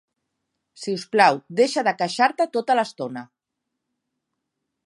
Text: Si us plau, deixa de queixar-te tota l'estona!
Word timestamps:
Si 0.83 0.95
us 0.99 1.03
plau, 1.15 1.37
deixa 1.59 1.85
de 1.89 1.95
queixar-te 2.01 2.49
tota 2.57 2.81
l'estona! 2.81 3.27